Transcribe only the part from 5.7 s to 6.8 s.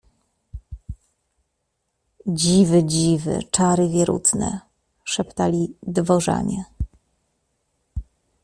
dworzanie.